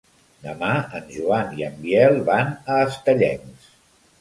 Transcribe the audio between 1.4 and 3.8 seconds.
i en Biel van a Estellencs.